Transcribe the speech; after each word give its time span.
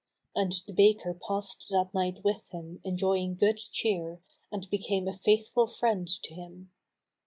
And 0.35 0.51
the 0.65 0.73
baker 0.73 1.13
passed 1.13 1.67
that 1.69 1.93
night 1.93 2.23
with 2.23 2.49
him 2.49 2.81
enjoying 2.83 3.35
good 3.35 3.57
cheer 3.59 4.19
and 4.51 4.67
became 4.71 5.07
a 5.07 5.13
faithful 5.13 5.67
friend 5.67 6.07
to 6.23 6.33
him. 6.33 6.71